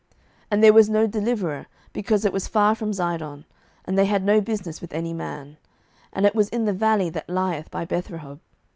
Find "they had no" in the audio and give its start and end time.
3.99-4.41